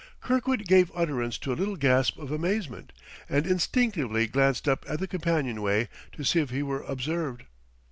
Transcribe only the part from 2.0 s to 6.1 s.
of amazement, and instinctively glanced up at the companionway,